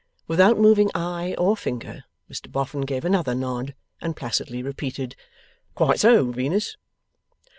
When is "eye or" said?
0.95-1.55